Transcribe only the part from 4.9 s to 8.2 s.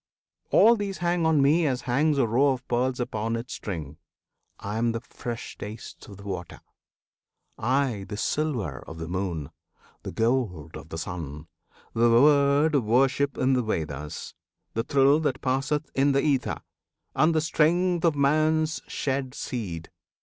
the fresh taste of the water; I The